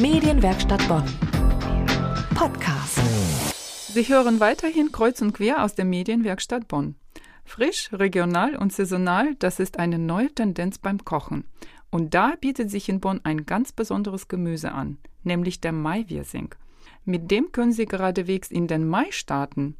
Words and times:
Medienwerkstatt 0.00 0.86
Bonn. 0.86 1.02
Podcast. 2.36 3.00
Sie 3.92 4.04
hören 4.04 4.38
weiterhin 4.38 4.92
kreuz 4.92 5.20
und 5.20 5.32
quer 5.32 5.64
aus 5.64 5.74
der 5.74 5.84
Medienwerkstatt 5.86 6.68
Bonn. 6.68 6.94
Frisch, 7.44 7.90
regional 7.92 8.54
und 8.54 8.72
saisonal, 8.72 9.34
das 9.40 9.58
ist 9.58 9.80
eine 9.80 9.98
neue 9.98 10.32
Tendenz 10.32 10.78
beim 10.78 11.04
Kochen. 11.04 11.46
Und 11.90 12.14
da 12.14 12.34
bietet 12.40 12.70
sich 12.70 12.88
in 12.88 13.00
Bonn 13.00 13.20
ein 13.24 13.44
ganz 13.44 13.72
besonderes 13.72 14.28
Gemüse 14.28 14.70
an, 14.70 14.98
nämlich 15.24 15.60
der 15.60 15.72
Maiwirsing. 15.72 16.54
Mit 17.04 17.32
dem 17.32 17.50
können 17.50 17.72
Sie 17.72 17.86
geradewegs 17.86 18.52
in 18.52 18.68
den 18.68 18.86
Mai 18.86 19.06
starten. 19.10 19.74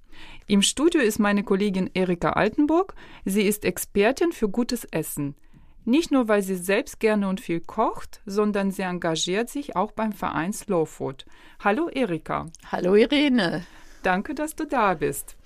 Im 0.48 0.62
Studio 0.62 1.00
ist 1.00 1.20
meine 1.20 1.44
Kollegin 1.44 1.90
Erika 1.94 2.30
Altenburg. 2.30 2.96
Sie 3.24 3.42
ist 3.42 3.64
Expertin 3.64 4.32
für 4.32 4.48
gutes 4.48 4.84
Essen. 4.84 5.36
Nicht 5.88 6.10
nur, 6.10 6.28
weil 6.28 6.42
sie 6.42 6.56
selbst 6.56 7.00
gerne 7.00 7.30
und 7.30 7.40
viel 7.40 7.60
kocht, 7.60 8.20
sondern 8.26 8.70
sie 8.70 8.82
engagiert 8.82 9.48
sich 9.48 9.74
auch 9.74 9.90
beim 9.92 10.12
Verein 10.12 10.52
Slow 10.52 10.84
Food. 10.84 11.24
Hallo 11.60 11.88
Erika. 11.88 12.44
Hallo 12.70 12.94
Irene. 12.94 13.64
Danke, 14.02 14.34
dass 14.34 14.54
du 14.54 14.66
da 14.66 14.92
bist. 14.92 15.38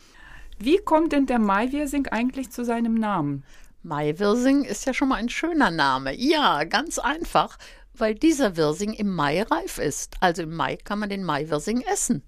Wie 0.59 0.79
kommt 0.79 1.13
denn 1.13 1.27
der 1.27 1.39
Maiwirsing 1.39 2.09
eigentlich 2.09 2.51
zu 2.51 2.65
seinem 2.65 2.95
Namen? 2.95 3.45
Maiwirsing 3.85 4.65
ist 4.65 4.85
ja 4.85 4.93
schon 4.93 5.11
mal 5.11 5.21
ein 5.21 5.29
schöner 5.29 5.71
Name. 5.71 6.13
Ja, 6.17 6.65
ganz 6.65 6.99
einfach, 6.99 7.57
weil 7.95 8.17
dieser 8.17 8.57
Wirsing 8.57 8.95
im 8.95 9.15
Mai 9.15 9.45
reif 9.45 9.79
ist. 9.79 10.17
Also 10.19 10.43
im 10.43 10.57
Mai 10.57 10.75
kann 10.75 10.99
man 10.99 11.09
den 11.09 11.23
Maiwirsing 11.23 11.83
essen. 11.83 12.25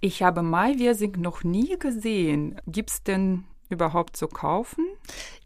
Ich 0.00 0.24
habe 0.24 0.42
Maiwirsing 0.42 1.20
noch 1.20 1.44
nie 1.44 1.78
gesehen. 1.78 2.60
Gibt 2.66 2.90
es 2.90 3.04
denn 3.04 3.44
überhaupt 3.68 4.16
zu 4.16 4.28
kaufen? 4.28 4.84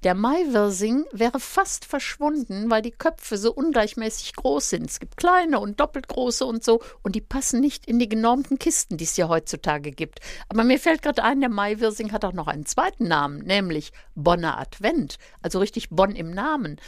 Der 0.02 0.14
Maiwirsing 0.14 1.04
wäre 1.12 1.40
fast 1.40 1.84
verschwunden, 1.84 2.70
weil 2.70 2.82
die 2.82 2.90
Köpfe 2.90 3.36
so 3.36 3.52
ungleichmäßig 3.52 4.34
groß 4.34 4.70
sind. 4.70 4.90
Es 4.90 5.00
gibt 5.00 5.16
kleine 5.16 5.60
und 5.60 5.80
doppelt 5.80 6.08
große 6.08 6.44
und 6.44 6.64
so, 6.64 6.80
und 7.02 7.14
die 7.14 7.20
passen 7.20 7.60
nicht 7.60 7.86
in 7.86 7.98
die 7.98 8.08
genormten 8.08 8.58
Kisten, 8.58 8.96
die 8.96 9.04
es 9.04 9.16
ja 9.16 9.28
heutzutage 9.28 9.92
gibt. 9.92 10.20
Aber 10.48 10.64
mir 10.64 10.78
fällt 10.78 11.02
gerade 11.02 11.22
ein, 11.22 11.40
der 11.40 11.50
Maiwirsing 11.50 12.12
hat 12.12 12.24
auch 12.24 12.32
noch 12.32 12.46
einen 12.46 12.66
zweiten 12.66 13.08
Namen, 13.08 13.38
nämlich 13.38 13.92
Bonner 14.14 14.58
Advent, 14.58 15.18
also 15.42 15.58
richtig 15.58 15.90
Bonn 15.90 16.14
im 16.14 16.30
Namen 16.30 16.80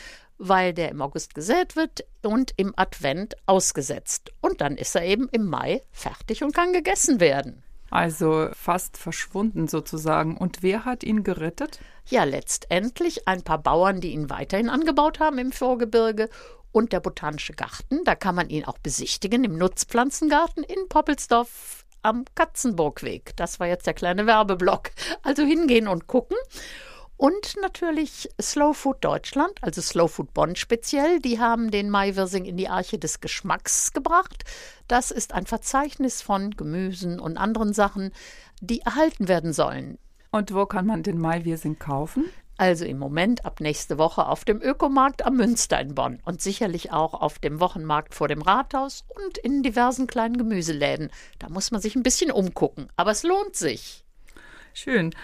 weil 0.44 0.74
der 0.74 0.90
im 0.90 1.00
August 1.00 1.34
gesät 1.34 1.76
wird 1.76 2.04
und 2.22 2.52
im 2.56 2.72
Advent 2.76 3.36
ausgesetzt. 3.46 4.32
Und 4.40 4.60
dann 4.60 4.76
ist 4.76 4.96
er 4.96 5.04
eben 5.04 5.28
im 5.30 5.46
Mai 5.46 5.82
fertig 5.92 6.42
und 6.42 6.52
kann 6.52 6.72
gegessen 6.72 7.20
werden. 7.20 7.62
Also 7.92 8.48
fast 8.54 8.96
verschwunden 8.96 9.68
sozusagen. 9.68 10.38
Und 10.38 10.62
wer 10.62 10.86
hat 10.86 11.04
ihn 11.04 11.24
gerettet? 11.24 11.78
Ja, 12.08 12.24
letztendlich 12.24 13.28
ein 13.28 13.42
paar 13.42 13.58
Bauern, 13.58 14.00
die 14.00 14.12
ihn 14.12 14.30
weiterhin 14.30 14.70
angebaut 14.70 15.20
haben 15.20 15.36
im 15.36 15.52
Vorgebirge 15.52 16.30
und 16.72 16.94
der 16.94 17.00
Botanische 17.00 17.52
Garten. 17.52 18.02
Da 18.04 18.14
kann 18.14 18.34
man 18.34 18.48
ihn 18.48 18.64
auch 18.64 18.78
besichtigen 18.78 19.44
im 19.44 19.58
Nutzpflanzengarten 19.58 20.64
in 20.64 20.88
Poppelsdorf 20.88 21.84
am 22.00 22.24
Katzenburgweg. 22.34 23.36
Das 23.36 23.60
war 23.60 23.66
jetzt 23.66 23.86
der 23.86 23.92
kleine 23.92 24.26
Werbeblock. 24.26 24.90
Also 25.22 25.42
hingehen 25.42 25.86
und 25.86 26.06
gucken. 26.06 26.38
Und 27.22 27.54
natürlich 27.60 28.28
Slow 28.42 28.74
Food 28.74 28.96
Deutschland, 29.04 29.52
also 29.60 29.80
Slow 29.80 30.08
Food 30.08 30.34
Bonn 30.34 30.56
speziell, 30.56 31.20
die 31.20 31.38
haben 31.38 31.70
den 31.70 31.88
Maiwirsing 31.88 32.46
in 32.46 32.56
die 32.56 32.66
Arche 32.66 32.98
des 32.98 33.20
Geschmacks 33.20 33.92
gebracht. 33.92 34.42
Das 34.88 35.12
ist 35.12 35.32
ein 35.32 35.46
Verzeichnis 35.46 36.20
von 36.20 36.50
Gemüsen 36.50 37.20
und 37.20 37.36
anderen 37.36 37.74
Sachen, 37.74 38.10
die 38.60 38.80
erhalten 38.80 39.28
werden 39.28 39.52
sollen. 39.52 39.98
Und 40.32 40.52
wo 40.52 40.66
kann 40.66 40.84
man 40.84 41.04
den 41.04 41.20
Maiwirsing 41.20 41.78
kaufen? 41.78 42.24
Also 42.56 42.84
im 42.84 42.98
Moment 42.98 43.44
ab 43.44 43.60
nächste 43.60 43.98
Woche 43.98 44.26
auf 44.26 44.44
dem 44.44 44.60
Ökomarkt 44.60 45.24
am 45.24 45.36
Münster 45.36 45.80
in 45.80 45.94
Bonn 45.94 46.18
und 46.24 46.40
sicherlich 46.40 46.90
auch 46.90 47.14
auf 47.14 47.38
dem 47.38 47.60
Wochenmarkt 47.60 48.16
vor 48.16 48.26
dem 48.26 48.42
Rathaus 48.42 49.04
und 49.14 49.38
in 49.38 49.62
diversen 49.62 50.08
kleinen 50.08 50.38
Gemüseläden. 50.38 51.08
Da 51.38 51.48
muss 51.50 51.70
man 51.70 51.80
sich 51.80 51.94
ein 51.94 52.02
bisschen 52.02 52.32
umgucken, 52.32 52.88
aber 52.96 53.12
es 53.12 53.22
lohnt 53.22 53.54
sich. 53.54 54.01
Schön. 54.74 55.14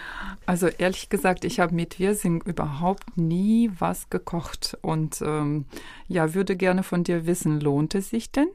Also 0.46 0.68
ehrlich 0.68 1.08
gesagt, 1.08 1.44
ich 1.44 1.60
habe 1.60 1.74
mit 1.74 1.98
Wirsing 1.98 2.42
überhaupt 2.42 3.16
nie 3.16 3.70
was 3.78 4.10
gekocht 4.10 4.76
und 4.82 5.20
ähm, 5.22 5.66
ja, 6.06 6.34
würde 6.34 6.56
gerne 6.56 6.82
von 6.82 7.04
dir 7.04 7.26
wissen, 7.26 7.60
lohnt 7.60 7.94
es 7.94 8.10
sich 8.10 8.30
denn? 8.30 8.48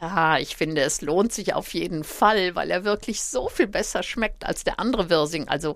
Ja, 0.00 0.38
ich 0.38 0.56
finde, 0.56 0.82
es 0.82 1.00
lohnt 1.00 1.32
sich 1.32 1.54
auf 1.54 1.72
jeden 1.72 2.04
Fall, 2.04 2.54
weil 2.54 2.70
er 2.70 2.84
wirklich 2.84 3.22
so 3.22 3.48
viel 3.48 3.66
besser 3.66 4.02
schmeckt 4.02 4.44
als 4.44 4.62
der 4.62 4.78
andere 4.78 5.08
Wirsing. 5.08 5.48
Also 5.48 5.74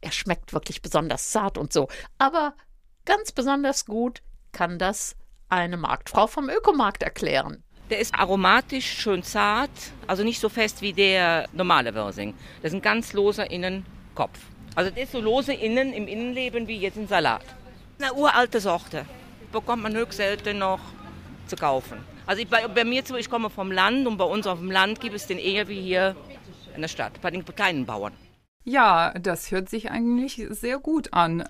er 0.00 0.12
schmeckt 0.12 0.52
wirklich 0.52 0.82
besonders 0.82 1.30
zart 1.30 1.56
und 1.56 1.72
so. 1.72 1.88
Aber 2.18 2.54
ganz 3.04 3.30
besonders 3.30 3.86
gut 3.86 4.20
kann 4.50 4.78
das 4.78 5.16
eine 5.48 5.76
Marktfrau 5.76 6.26
vom 6.26 6.48
Ökomarkt 6.48 7.02
erklären. 7.02 7.62
Der 7.88 8.00
ist 8.00 8.14
aromatisch, 8.14 8.90
schön 8.90 9.22
zart, 9.22 9.70
also 10.06 10.24
nicht 10.24 10.40
so 10.40 10.48
fest 10.48 10.82
wie 10.82 10.92
der 10.92 11.48
normale 11.52 11.94
Wirsing. 11.94 12.34
Das 12.62 12.72
ist 12.72 12.76
ein 12.76 12.82
ganz 12.82 13.12
loser 13.12 13.50
Innen, 13.50 13.84
Kopf. 14.14 14.38
Also 14.74 14.90
das 14.90 15.04
ist 15.04 15.12
so 15.12 15.20
lose 15.20 15.52
innen 15.52 15.92
im 15.92 16.08
Innenleben 16.08 16.66
wie 16.66 16.78
jetzt 16.78 16.96
ein 16.96 17.08
Salat. 17.08 17.44
Eine 17.98 18.14
uralte 18.14 18.60
Sorte. 18.60 19.06
Bekommt 19.52 19.82
man 19.82 19.94
höchst 19.94 20.16
selten 20.16 20.58
noch 20.58 20.80
zu 21.46 21.56
kaufen. 21.56 21.98
Also 22.26 22.42
ich, 22.42 22.48
bei, 22.48 22.66
bei, 22.68 22.84
mir, 22.84 23.02
ich 23.18 23.28
komme 23.28 23.50
vom 23.50 23.70
Land 23.70 24.06
und 24.06 24.16
bei 24.16 24.24
uns 24.24 24.46
auf 24.46 24.58
dem 24.58 24.70
Land 24.70 25.00
gibt 25.00 25.14
es 25.14 25.26
den 25.26 25.38
eher 25.38 25.68
wie 25.68 25.80
hier 25.80 26.16
in 26.74 26.80
der 26.80 26.88
Stadt, 26.88 27.20
bei 27.20 27.30
den 27.30 27.44
kleinen 27.44 27.84
Bauern. 27.84 28.14
Ja, 28.64 29.12
das 29.18 29.50
hört 29.50 29.68
sich 29.68 29.90
eigentlich 29.90 30.46
sehr 30.50 30.78
gut 30.78 31.12
an. 31.12 31.44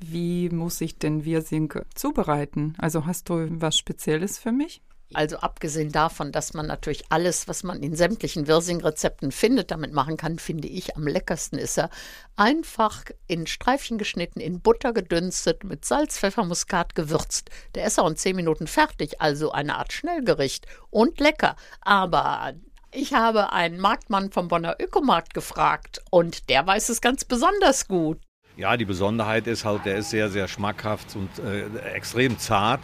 Wie 0.00 0.48
muss 0.50 0.80
ich 0.80 0.98
denn 0.98 1.24
Wirsing 1.24 1.72
zubereiten? 1.94 2.74
Also 2.78 3.06
hast 3.06 3.28
du 3.28 3.46
was 3.60 3.76
Spezielles 3.76 4.38
für 4.38 4.52
mich? 4.52 4.82
Also 5.14 5.36
abgesehen 5.36 5.92
davon, 5.92 6.32
dass 6.32 6.52
man 6.52 6.66
natürlich 6.66 7.04
alles, 7.10 7.46
was 7.46 7.62
man 7.62 7.82
in 7.82 7.94
sämtlichen 7.94 8.48
Wirsing-Rezepten 8.48 9.30
findet, 9.30 9.70
damit 9.70 9.92
machen 9.92 10.16
kann, 10.16 10.38
finde 10.38 10.66
ich 10.66 10.96
am 10.96 11.06
leckersten 11.06 11.58
ist 11.58 11.78
er 11.78 11.90
einfach 12.34 13.04
in 13.28 13.46
Streifchen 13.46 13.98
geschnitten, 13.98 14.40
in 14.40 14.60
Butter 14.60 14.92
gedünstet, 14.92 15.62
mit 15.62 15.84
Salz, 15.84 16.18
Pfeffer, 16.18 16.44
Muskat 16.44 16.94
gewürzt. 16.94 17.50
Der 17.74 17.86
ist 17.86 18.00
auch 18.00 18.08
in 18.08 18.16
zehn 18.16 18.34
Minuten 18.34 18.66
fertig, 18.66 19.20
also 19.20 19.52
eine 19.52 19.76
Art 19.76 19.92
Schnellgericht 19.92 20.66
und 20.90 21.20
lecker. 21.20 21.54
Aber 21.82 22.54
ich 22.90 23.14
habe 23.14 23.52
einen 23.52 23.78
Marktmann 23.78 24.32
vom 24.32 24.48
Bonner 24.48 24.76
Ökomarkt 24.80 25.34
gefragt 25.34 26.02
und 26.10 26.48
der 26.48 26.66
weiß 26.66 26.88
es 26.88 27.00
ganz 27.00 27.24
besonders 27.24 27.86
gut. 27.86 28.18
Ja, 28.56 28.78
die 28.78 28.86
Besonderheit 28.86 29.46
ist 29.46 29.66
halt, 29.66 29.84
der 29.84 29.96
ist 29.96 30.08
sehr, 30.08 30.30
sehr 30.30 30.48
schmackhaft 30.48 31.14
und 31.14 31.28
äh, 31.44 31.66
extrem 31.94 32.38
zart. 32.38 32.80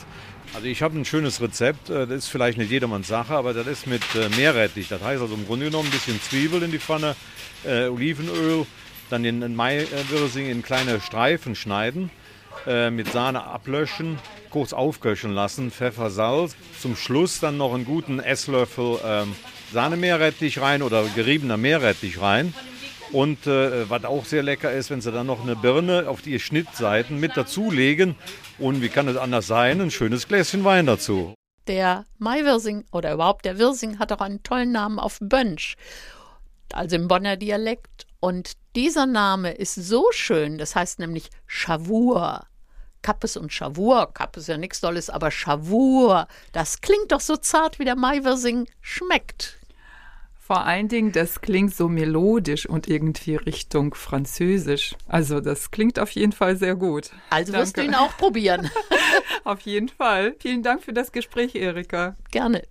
Also 0.53 0.67
ich 0.67 0.83
habe 0.83 0.99
ein 0.99 1.07
schönes 1.07 1.41
Rezept, 1.41 1.89
äh, 1.89 2.07
das 2.07 2.25
ist 2.25 2.29
vielleicht 2.29 2.59
nicht 2.59 2.71
jedermanns 2.71 3.09
Sache, 3.09 3.35
aber 3.35 3.55
das 3.55 3.67
ist 3.67 3.87
mit 3.87 4.03
äh, 4.15 4.29
Meerrettich. 4.37 4.89
Das 4.89 5.03
heißt 5.03 5.23
also 5.23 5.35
im 5.35 5.47
Grunde 5.47 5.67
genommen 5.67 5.89
ein 5.89 5.93
bisschen 5.93 6.21
Zwiebel 6.21 6.63
in 6.63 6.73
die 6.73 6.79
Pfanne, 6.79 7.17
äh, 7.65 7.87
Olivenöl, 7.87 8.67
dann 9.09 9.23
den 9.23 9.57
Maiwirsing 9.57 10.51
in 10.51 10.63
kleine 10.63 11.01
Streifen 11.01 11.55
schneiden, 11.55 12.11
äh, 12.67 12.91
mit 12.91 13.11
Sahne 13.11 13.45
ablöschen, 13.45 14.19
kurz 14.51 14.75
aufköcheln 14.75 15.33
lassen, 15.33 15.71
Pfeffer, 15.71 16.11
Salz. 16.11 16.55
Zum 16.83 16.97
Schluss 16.97 17.41
dann 17.41 17.57
noch 17.57 17.73
einen 17.73 17.87
guten 17.87 18.21
Esslöffel 18.21 18.99
ähm, 19.07 19.35
Sahnemeerrettich 19.73 20.61
rein 20.61 20.83
oder 20.83 21.03
geriebener 21.15 21.57
Meerrettich 21.57 22.21
rein. 22.21 22.53
Und 23.13 23.47
äh, 23.47 23.89
was 23.91 24.05
auch 24.05 24.25
sehr 24.25 24.43
lecker 24.43 24.73
ist, 24.73 24.91
wenn 24.91 25.03
Sie 25.03 25.13
dann 25.13 25.27
noch 25.27 25.43
eine 25.43 25.55
Birne 25.55 26.09
auf 26.09 26.23
die 26.23 26.41
Schnittseiten 26.41 27.21
mit 27.21 27.37
dazulegen. 27.37 28.17
Und 28.59 28.81
wie 28.81 28.89
kann 28.89 29.07
es 29.07 29.17
anders 29.17 29.47
sein? 29.47 29.81
Ein 29.81 29.91
schönes 29.91 30.27
Gläschen 30.27 30.65
Wein 30.65 30.87
dazu. 30.87 31.35
Der 31.67 32.07
Maiwirsing 32.19 32.85
oder 32.91 33.13
überhaupt 33.13 33.45
der 33.45 33.59
Wirsing 33.59 33.99
hat 33.99 34.13
auch 34.13 34.21
einen 34.21 34.43
tollen 34.43 34.73
Namen 34.73 34.99
auf 34.99 35.19
Bönsch, 35.21 35.77
also 36.73 36.97
im 36.97 37.07
Bonner 37.07 37.37
Dialekt. 37.37 38.07
Und 38.19 38.53
dieser 38.75 39.07
Name 39.07 39.53
ist 39.53 39.75
so 39.75 40.07
schön, 40.11 40.59
das 40.59 40.75
heißt 40.75 40.99
nämlich 40.99 41.29
Schawur. 41.47 42.47
Kappes 43.03 43.37
und 43.37 43.53
Schawur. 43.53 44.13
Kappes 44.15 44.45
ist 44.45 44.49
ja 44.49 44.57
nichts 44.57 44.81
Tolles, 44.81 45.11
aber 45.11 45.31
Schawur. 45.31 46.29
Das 46.53 46.81
klingt 46.81 47.13
doch 47.13 47.21
so 47.21 47.37
zart, 47.37 47.79
wie 47.79 47.85
der 47.85 47.97
Maiwirsing 47.97 48.67
schmeckt. 48.81 49.59
Vor 50.53 50.67
allen 50.67 50.89
Dingen, 50.89 51.13
das 51.13 51.41
klingt 51.41 51.75
so 51.75 51.89
melodisch 51.89 52.69
und 52.69 52.87
irgendwie 52.87 53.37
Richtung 53.37 53.95
Französisch. 53.95 54.95
Also 55.09 55.41
das 55.41 55.71
klingt 55.71 55.99
auf 55.99 56.11
jeden 56.11 56.33
Fall 56.33 56.59
sehr 56.59 56.75
gut. 56.75 57.09
Also 57.31 57.53
Danke. 57.53 57.65
wirst 57.65 57.79
du 57.79 57.83
ihn 57.83 57.95
auch 57.95 58.15
probieren. 58.19 58.71
auf 59.45 59.61
jeden 59.63 59.89
Fall. 59.89 60.35
Vielen 60.41 60.63
Dank 60.63 60.83
für 60.83 60.93
das 60.93 61.11
Gespräch, 61.11 61.55
Erika. 61.55 62.17
Gerne. 62.31 62.65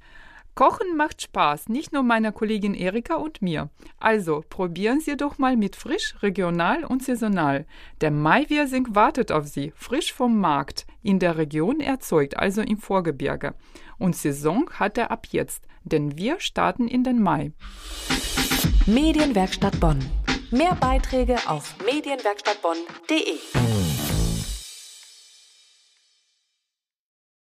Kochen 0.54 0.96
macht 0.96 1.24
Spaß, 1.24 1.70
nicht 1.70 1.92
nur 1.92 2.04
meiner 2.04 2.32
Kollegin 2.32 2.76
Erika 2.76 3.16
und 3.16 3.42
mir. 3.42 3.72
Also 3.98 4.44
probieren 4.48 5.00
Sie 5.00 5.18
doch 5.18 5.40
mal 5.40 5.58
mit 5.58 5.76
frisch, 5.76 6.14
regional 6.22 6.84
und 6.84 7.04
saisonal. 7.04 7.66
Der 8.02 8.12
Maiwirsing 8.12 8.94
wartet 8.94 9.32
auf 9.32 9.48
Sie, 9.48 9.74
frisch 9.76 10.14
vom 10.14 10.40
Markt, 10.40 10.86
in 11.04 11.20
der 11.20 11.38
Region 11.38 11.80
erzeugt, 11.80 12.38
also 12.38 12.62
im 12.62 12.78
Vorgebirge. 12.78 13.54
Und 13.98 14.16
Saison 14.16 14.70
hat 14.74 14.98
er 14.98 15.12
ab 15.12 15.28
jetzt, 15.32 15.68
denn 15.84 16.18
wir 16.18 16.40
starten 16.40 16.88
in 16.88 17.04
den 17.04 17.22
Mai. 17.22 17.52
Medienwerkstatt 18.86 19.80
Bonn. 19.80 20.00
Mehr 20.52 20.76
Beiträge 20.76 21.38
auf 21.48 21.76
medienwerkstattbonn.de. 21.86 23.61